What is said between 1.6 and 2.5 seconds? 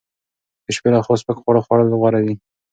خوړل غوره دي.